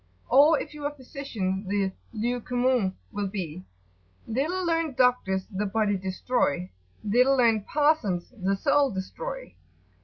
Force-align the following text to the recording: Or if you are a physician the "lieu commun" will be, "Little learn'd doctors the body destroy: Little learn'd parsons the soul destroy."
Or 0.31 0.59
if 0.59 0.73
you 0.73 0.85
are 0.85 0.91
a 0.91 0.95
physician 0.95 1.65
the 1.67 1.91
"lieu 2.11 2.41
commun" 2.41 2.95
will 3.11 3.27
be, 3.27 3.63
"Little 4.25 4.65
learn'd 4.65 4.95
doctors 4.95 5.45
the 5.51 5.67
body 5.67 5.95
destroy: 5.95 6.71
Little 7.03 7.37
learn'd 7.37 7.67
parsons 7.67 8.33
the 8.35 8.55
soul 8.55 8.89
destroy." 8.89 9.53